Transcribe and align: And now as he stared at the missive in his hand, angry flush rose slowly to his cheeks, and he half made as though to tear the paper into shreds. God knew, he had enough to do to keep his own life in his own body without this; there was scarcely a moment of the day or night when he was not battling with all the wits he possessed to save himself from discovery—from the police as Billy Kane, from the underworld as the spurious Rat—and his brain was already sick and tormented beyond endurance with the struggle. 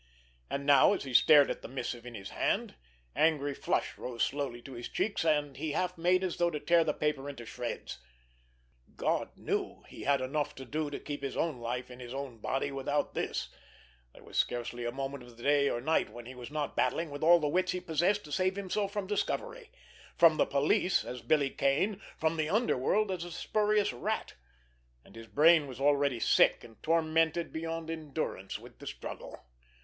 And 0.49 0.65
now 0.65 0.93
as 0.93 1.03
he 1.03 1.13
stared 1.13 1.51
at 1.51 1.61
the 1.61 1.67
missive 1.67 2.07
in 2.07 2.15
his 2.15 2.31
hand, 2.31 2.73
angry 3.15 3.53
flush 3.53 3.99
rose 3.99 4.23
slowly 4.23 4.59
to 4.63 4.73
his 4.73 4.89
cheeks, 4.89 5.23
and 5.23 5.55
he 5.55 5.73
half 5.73 5.95
made 5.95 6.23
as 6.23 6.37
though 6.37 6.49
to 6.49 6.59
tear 6.59 6.83
the 6.83 6.91
paper 6.91 7.29
into 7.29 7.45
shreds. 7.45 7.99
God 8.95 9.37
knew, 9.37 9.83
he 9.87 10.01
had 10.01 10.19
enough 10.19 10.55
to 10.55 10.65
do 10.65 10.89
to 10.89 10.99
keep 10.99 11.21
his 11.21 11.37
own 11.37 11.59
life 11.59 11.91
in 11.91 11.99
his 11.99 12.15
own 12.15 12.39
body 12.39 12.71
without 12.71 13.13
this; 13.13 13.49
there 14.11 14.23
was 14.23 14.39
scarcely 14.39 14.85
a 14.85 14.91
moment 14.91 15.21
of 15.21 15.37
the 15.37 15.43
day 15.43 15.69
or 15.69 15.79
night 15.79 16.09
when 16.09 16.25
he 16.25 16.33
was 16.33 16.49
not 16.49 16.75
battling 16.75 17.11
with 17.11 17.21
all 17.21 17.39
the 17.39 17.47
wits 17.47 17.71
he 17.71 17.79
possessed 17.79 18.23
to 18.23 18.31
save 18.31 18.55
himself 18.55 18.91
from 18.91 19.05
discovery—from 19.05 20.37
the 20.37 20.47
police 20.47 21.05
as 21.05 21.21
Billy 21.21 21.51
Kane, 21.51 22.01
from 22.17 22.37
the 22.37 22.49
underworld 22.49 23.11
as 23.11 23.21
the 23.21 23.29
spurious 23.29 23.93
Rat—and 23.93 25.15
his 25.15 25.27
brain 25.27 25.67
was 25.67 25.79
already 25.79 26.19
sick 26.19 26.63
and 26.63 26.81
tormented 26.81 27.53
beyond 27.53 27.91
endurance 27.91 28.57
with 28.57 28.79
the 28.79 28.87
struggle. 28.87 29.45